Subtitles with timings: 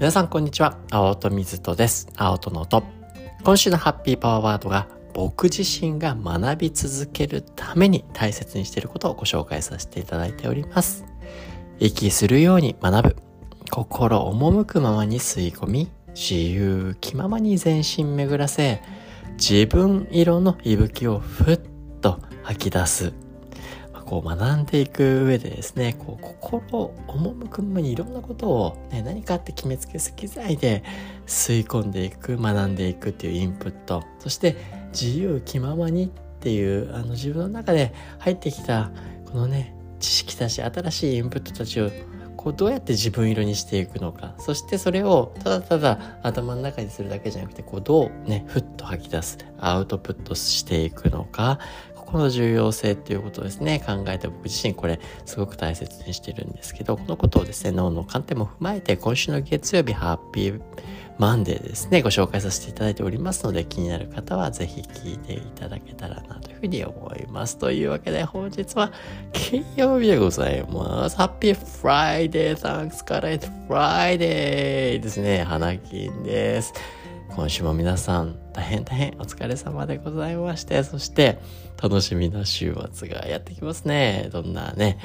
[0.00, 0.78] 皆さんこんにちは。
[0.90, 2.08] 青戸水戸です。
[2.16, 2.82] 青戸の音。
[3.44, 11.04] 今週のハッピーパワーワードが僕自身が学び続けるために大切にしていることをご紹介させていただいております。
[11.78, 13.16] 息するように学ぶ。
[13.70, 18.80] 心赴くままに吸い込み、自由気ままに全身巡らせ、
[19.32, 21.60] 自分色の息吹をふっ
[22.00, 23.12] と吐き出す
[24.10, 30.82] こう学んでいく上でですね、こう心赴くままにいろんなことを、ね、何かって決めつけすぎないで
[31.28, 34.56] 吸い込んでいく、学んでいくっていうインプット、そして
[34.90, 36.08] 自由気ままにっ
[36.40, 38.90] ていうあの自分の中で入ってきた
[39.30, 41.88] このね、知識たち、新しいインプットたちを
[42.36, 44.34] こうどうやって自分色にしていくのか。
[44.38, 51.58] そしてそれをただただ頭の中にするだけじゃなくてこうどうねふっと吐き出すアウトプットしていくのか。
[52.10, 60.60] この重要性っていうことですね、考えて僕自身これすごく大切にしてるんですけど、このことをですね、脳の観点も踏まえて今週の月曜日ハッピー
[61.18, 67.58] マンデーですね、ご紹介させていただいておりますので、気になる方はぜひ聞いていただけたらなというふうに思います。
[67.58, 68.90] というわけで本日は
[69.32, 71.16] 金曜日でございます。
[71.16, 74.98] ハッピーフライデー Thanks God it's Friday!
[74.98, 76.72] ですね、花金です。
[77.34, 81.38] 今週も皆さん大変大変お疲れ様でございまして、そして
[81.82, 84.28] 楽しみな週末がやってきますね。
[84.32, 84.98] どんなね、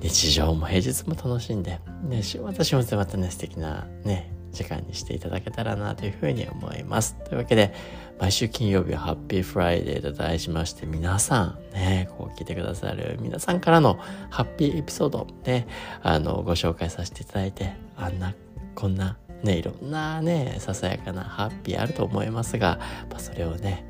[0.00, 7.16] 日常も平日も楽しんで、ね、週末週末でまたね、素敵なね、時間にしていただけたらなというふうに思います。
[7.24, 7.72] というわけで、
[8.20, 13.98] 毎週金曜日はハッピーフライデーと題しまして、皆さんね、こう聞いてくださる皆さんからの
[14.30, 15.66] ハッピーエピソードね、
[16.02, 18.34] あの、ご紹介させていただいて、あんな、
[18.74, 22.78] こんな、ね、いろんなね、ささやかなハッピーあると思いますが、
[23.10, 23.84] まあ、それをね、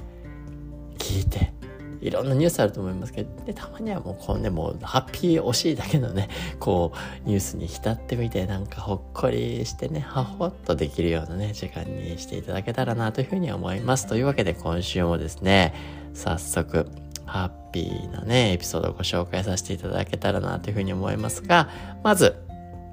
[0.98, 1.52] 聞いて、
[2.00, 6.28] いろんなニュースあると思いますけど、でたまにはもうこうね、もうハッピー推しだけのね、
[6.60, 6.92] こ
[7.26, 14.06] うニュースに浸ってみて、なんかほっこりしてね、はほっとできるようなね、時間にしていただけたらなというふうに思います。
[14.06, 15.74] というわけで今週もですね、
[16.14, 16.86] 早速、
[17.26, 21.68] ハッピーなね、エピソードをご紹介させていただけたらなというふうに思いますが、
[22.02, 22.36] まず、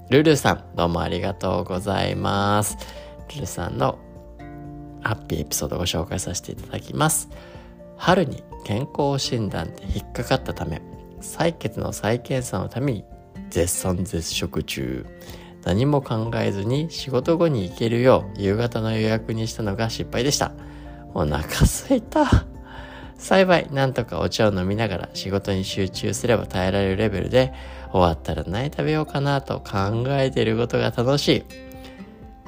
[0.07, 2.77] ルルさん、どうもありがとうございます。
[3.33, 3.97] ルルさんの
[5.01, 7.27] ハッピーエピソードをご紹介させていただきます。
[7.97, 10.79] 春に健康診断で引っかかったため、
[11.21, 13.03] 採血の再検査のために
[13.49, 15.07] 絶賛絶食中。
[15.63, 20.51] 何も考えずに仕事後に行けるよう夕方の予約にしたのが失敗でした。
[21.15, 22.45] お腹すいた。
[23.17, 27.53] 幸い、なんとかお茶を飲みながら仕事に集中すれば耐えられるレベルで、
[27.91, 31.43] 終わったら何食べようかなと考えていることが楽しい。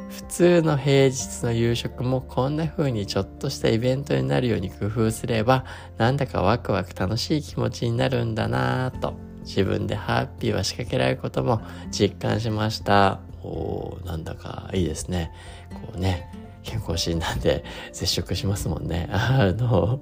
[0.10, 5.66] 普通の平日の夕食もこんな風にちょっとしたイベントになるように工夫すれば、
[5.98, 11.62] なんだかワクワク楽しい気持ちになるんだなぁと、自分でハッピーは仕掛けられることも
[11.92, 13.20] 実感しました。
[13.44, 15.32] おー、なんだかいいですね。
[15.74, 16.30] こうね、
[16.68, 17.64] 健康診断で
[17.94, 19.08] 絶食しますもんね。
[19.14, 20.02] あの、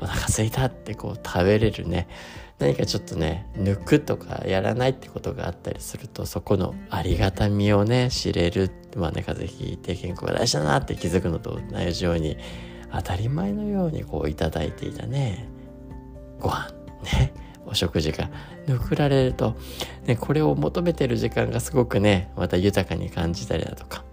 [0.00, 2.06] お腹すいたってこう食べれるね。
[2.58, 8.70] 何かちょっとね、抜くとかやらないってことがあったりすると、そこのありがたみをね、知れる。
[8.96, 12.38] まあね、風邪ひいて健康が大事だなって気づくのと同じように、
[12.92, 15.48] 当たり前のようにこういただいていたね、
[16.40, 16.70] ご飯、
[17.02, 17.34] ね、
[17.66, 18.30] お食事が
[18.66, 19.56] 抜くられると、
[20.06, 24.04] ね、これを求めてる時間がすごくね、また豊かに感じたりだとか、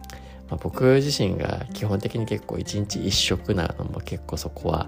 [0.54, 4.88] まあ、僕自身が基本的に結構一日一食なのも結構そこは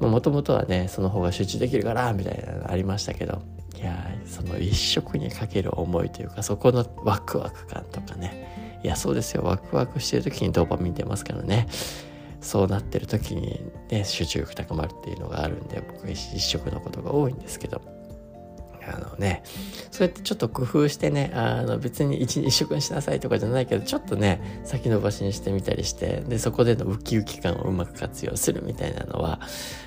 [0.00, 3.40] もともとはねその方が集中できるからみたいなのありましたけど
[3.74, 8.80] いやその一食にかける思いというかそこのワクワク感とかね。
[8.84, 9.44] いやそうですよ。
[9.44, 11.68] ワクワクしてる時にドーパミン出ますからね。
[12.40, 17.80] そうなってる時にね集中力高まるっていうのがあるんで僕一食のことが多いんですけど。
[18.86, 19.42] あのね、
[19.90, 29.40] そうやってちょっと工夫してね、あの別に一日一食にしなさいとかじゃないけど、ちょっとね、先延ばしにしてみたりして、で、そこでのウキウキ感をうまく活用するみたいなのは、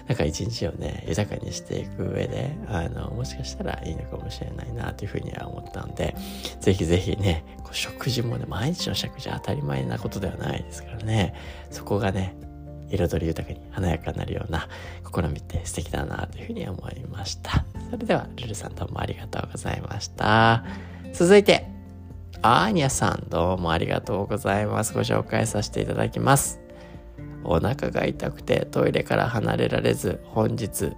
[0.08, 6.16] なんか一日をね、豊かにしていく上で、あの、もしかしたらいいのかもしれないなというふうには思ったんで、
[6.60, 11.34] ぜひぜひね、こう食事もね、毎日の食事は当たり前なことではないですからね、
[11.72, 12.36] そこがね、
[12.90, 14.68] 彩り豊かに華やかになるような
[15.04, 17.66] 試みって素敵だなというふうに思いました。
[17.90, 20.64] それでは、ルルさんどうもありがとうございました。
[21.14, 21.68] 続いて、
[22.42, 24.94] アーニャさんどうもありがとうございます。
[24.94, 26.60] ご紹介させていただきます。
[27.44, 30.92] お腹が痛くてトイレから離れられず、本日、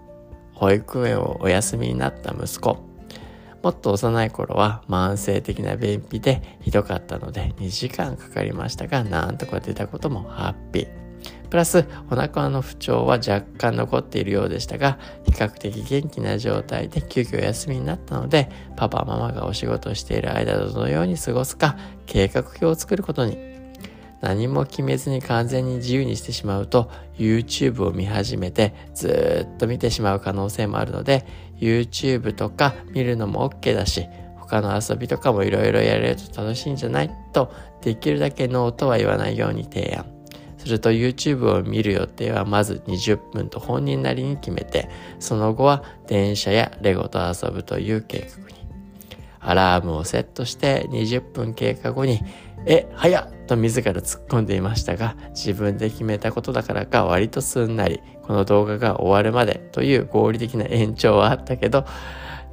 [0.53, 2.77] 保育園をお休みになった息子。
[3.61, 11.06] もっと幼い頃は慢性的な便秘でひどかったので2時間かかりましたが、なんとか出たこともハッピー。
[11.49, 23.37] プラスお腹の不調は若干残っているようでしたが比較的元気な状態で急遽お休みになったのでパパママがお仕事している間どのように過ごすか計画表を作ることに。
[24.19, 26.89] 何も決めずに完全に自由にしてしまうと
[27.19, 31.23] YouTube を見始めてずっと見てしまう可能性もあるので
[31.59, 34.07] YouTube とか見るのも OK だし
[34.37, 37.11] 他の遊びとかもいろいろやれると楽しいんじゃない？
[37.31, 37.53] と
[37.83, 40.16] できるだけノーとは言わないように提案。
[40.67, 48.57] すると YouTube を見る予定はまず20分と本人なりに決めてその後は電車やレゴと遊ぶという計画に。
[49.39, 52.19] アラームをセットして20分経過後に
[52.65, 53.45] え、早っ！
[53.47, 61.85] と自ら突っ込んでいましたが、自分で決めたことだからか割とすんなり、この動画が終わるまでという合理的な延長はあったけど、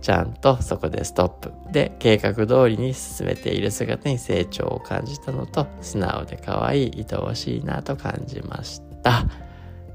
[0.04, 9.24] ちゃんとそこでストップで計画通りに進めている姿に成長を感じたのと素直で可愛い愛おしいなと感じました。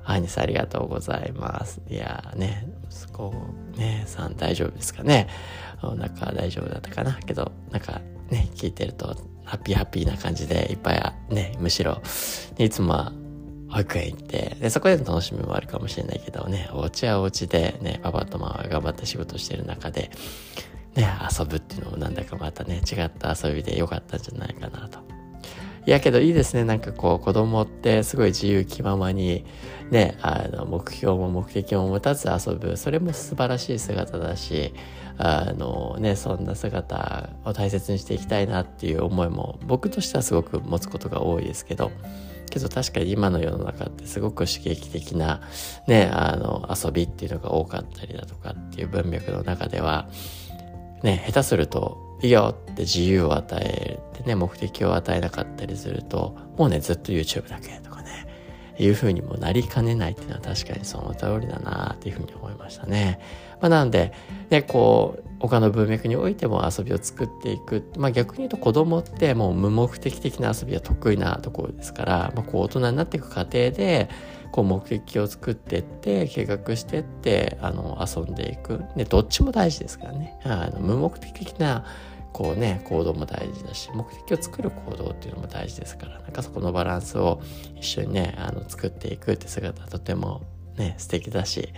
[0.03, 1.79] アニさんありがとうございます。
[1.87, 3.31] いやーね、息子
[3.77, 5.27] ね、さん大丈夫ですかね。
[5.83, 8.01] なんか大丈夫だったかなけど、なんか
[8.31, 12.01] ね、聞いてるとハッピーハッピーな感じでいっぱいね、むしろ、
[12.57, 13.13] いつもは
[13.69, 20.09] 保育園行って、で、そこでの楽しみもあるかもしれないけどね、お家はお家でね、パパとママが頑張って仕事してる中で、
[20.95, 21.07] ね、
[21.39, 24.99] 遊ぶっていうのもなんだかまたね、違った遊びで良かったんじゃないかなと。
[25.85, 26.65] いやけどいいですね。
[26.65, 29.45] なんかこう子供ってすごい自由気ままに
[29.89, 32.77] ね、あの目標も目的も持たず遊ぶ。
[32.77, 34.73] それも素晴らしい姿だし、
[35.17, 41.91] あのね、そんな姿を大切にしていきたいなっていう思いも僕としてはすごく持つことが多いですけど、
[42.49, 45.41] けど確かに今の世の中ってすごく刺激的な
[45.87, 50.09] ね、あの遊びっていうのが多かったりだとかっていう文脈の中では、
[51.03, 58.27] ね、下手するといいよって自由を与えてね、目的を与えなかったりすると、もうね、ずっと YouTube だけとかね、
[58.77, 63.19] いう風にもなりかねないっていうのは確かにその通りだなっていうふうに思いましたね。
[63.61, 64.13] まあ、なので、
[64.49, 67.91] ね、こう、他の文脈においても遊びを作っていく。
[67.97, 74.09] まあ逆に言うと子供ってもう無目的的な遊びは得意なところですから、まあこう大人になっていく過程で、
[74.51, 78.83] こう目的を作っていって、計画していって、あの、遊んでいく。
[78.95, 80.39] で、どっちも大事ですからね。
[80.43, 81.85] あの無目的的な
[82.33, 87.41] こうね、行動も大事だし、目的を作る行動っていうのも大事ですから、なんかそこのバランスを
[87.75, 90.41] 一緒にね、あの、作っていくって姿はとても
[90.77, 91.73] ね、素敵だし、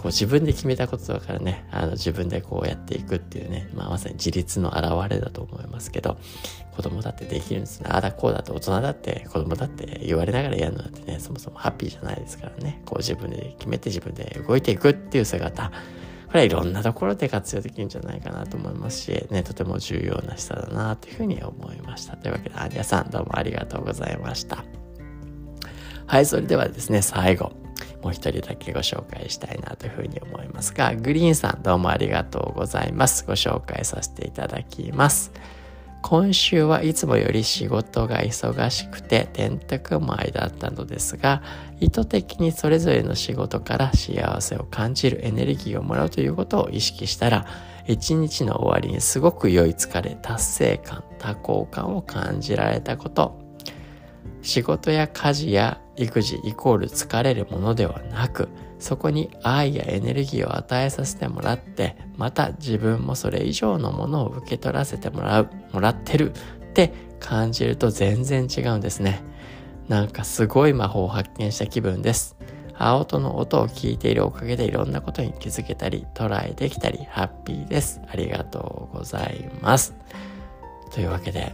[0.00, 6.16] こう自分で決めたことだからね、あの自分でこうやっていくっていうね、まあまさに自立の表れだと思いますけど、
[6.74, 7.90] 子供だってできるんですね。
[7.90, 15.74] ああだこうだって大人だって子供だって言われながらやるのだってね、そもそもハッピーじゃないですからね、こう自分で決めて自分で動いていくっていう姿、こ
[16.32, 22.16] れはいろんなところで活用できるんじゃないかなと思いますし、ね、とても重要な下だなというふうに思いました。
[22.16, 24.64] というわけで、アニャさんどうもありがとうございました。
[26.06, 27.59] はい、それではですね、最後。
[28.02, 33.24] もう一人だけご紹介したいなというふうに思いますが、グリーンさんどうもありがとうございます。
[33.26, 35.32] ご紹介させていただきます。
[36.02, 41.42] 今週はいつもより仕事が忙しくててんてくまいだったのですが、
[41.78, 47.46] 意図的にそれぞれの仕事から幸せを感じるエネルギーをもらうということを意識したら、
[47.86, 53.38] 一日の終わりにすごく良い疲れ、達成感、多幸感を感じられたこと、
[54.42, 58.48] 仕事や家事や育児イコール疲れるものではなく、
[58.78, 69.22] そこに愛やエネルギーを与えさせてもらって、また自分もそれ以上のものを受け取らせてもらう、もらってるって感じると全然違うんですね。
[69.88, 72.36] なんかすごい魔法を発見した気分です。
[72.78, 78.00] 青音の音を聞いているおかげでいろんなことに気づけたり、トライできたり、ハッピーです。
[78.10, 79.94] ありがとうございます。
[80.90, 81.52] というわけで、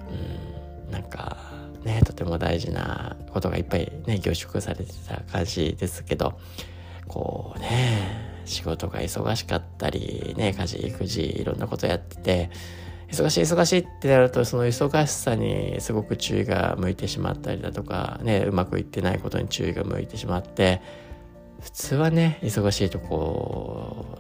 [0.86, 1.36] うん、なんか、
[1.86, 6.38] ね、とても大事なことがいっぱいね、凝縮されてた感じですけど、
[7.06, 12.50] こうね、仕事が忙しかったり、ね、家事、育児、いろんなことやってて、
[13.08, 20.82] 忙しい忙しいってなると、その忙しさにすごく注意が向いてしまったりだとか、ね、うまくいってないことに注意が向いてしまって、
[21.60, 23.75] 普通はね、忙しいとこう、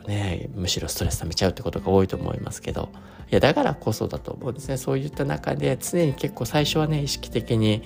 [0.06, 2.90] ね、むしろストレス溜めちゃうってことが多いと思いますけど、
[3.30, 4.76] いや、だからこそだと思うんですね。
[4.76, 7.82] そういった中で常に結構最初はね、意識的に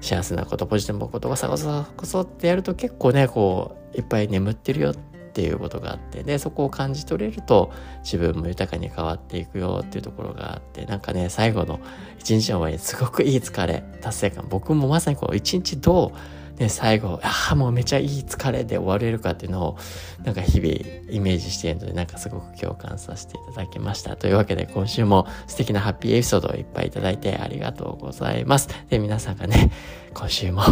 [0.00, 4.94] 幸せなこと、ポジティブなことがさこそこそってやると結構ね、こう、いっぱい眠ってるよっ
[5.32, 11.80] ていうことがあって、で、そこを感じ取れると自分も豊かに変わっていくよっていうところがあって、なんかね、最後の
[12.18, 16.18] 一日の終わりにすごくいい疲れ、達成感、僕もまさにこう、一日どう
[16.56, 19.78] で、最後、ああ、もうめちゃいい疲れで終われるかっていうのを、
[20.24, 20.70] なんか日々
[21.10, 24.16] イメージしているので、なんかすごく共感させていただきました。
[24.16, 28.68] というわけで、今週も素敵なハッピーエピソードをいっぱいいただいてありがとうございます。
[28.88, 29.70] で、皆さんがね、
[30.14, 30.62] 今週も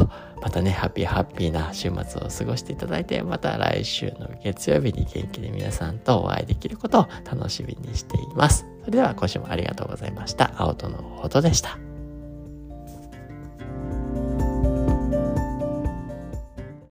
[0.41, 8.67] またね、ハッピーハッピーな週末を過ごしていただいて、また来週の月曜日に元気で皆さんとお会いできることを楽しみにしています。
[8.81, 10.53] それでは今週もありがとうございました。
[10.57, 11.94] 青との音でした。